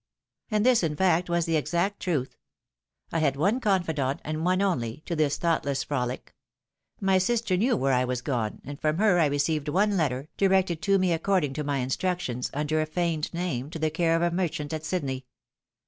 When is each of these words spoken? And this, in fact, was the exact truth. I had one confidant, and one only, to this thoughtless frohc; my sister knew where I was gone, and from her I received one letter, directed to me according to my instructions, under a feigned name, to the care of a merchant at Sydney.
And 0.49 0.65
this, 0.65 0.81
in 0.81 0.95
fact, 0.95 1.29
was 1.29 1.45
the 1.45 1.55
exact 1.57 1.99
truth. 1.99 2.35
I 3.11 3.19
had 3.19 3.35
one 3.35 3.59
confidant, 3.59 4.19
and 4.23 4.43
one 4.43 4.59
only, 4.59 5.03
to 5.05 5.15
this 5.15 5.37
thoughtless 5.37 5.85
frohc; 5.85 6.29
my 6.99 7.19
sister 7.19 7.55
knew 7.55 7.77
where 7.77 7.93
I 7.93 8.03
was 8.03 8.23
gone, 8.23 8.61
and 8.65 8.81
from 8.81 8.97
her 8.97 9.19
I 9.19 9.27
received 9.27 9.69
one 9.69 9.95
letter, 9.97 10.27
directed 10.37 10.81
to 10.81 10.97
me 10.97 11.13
according 11.13 11.53
to 11.53 11.63
my 11.63 11.77
instructions, 11.77 12.49
under 12.51 12.81
a 12.81 12.87
feigned 12.87 13.31
name, 13.31 13.69
to 13.69 13.77
the 13.77 13.91
care 13.91 14.15
of 14.15 14.23
a 14.23 14.31
merchant 14.31 14.73
at 14.73 14.83
Sydney. 14.83 15.27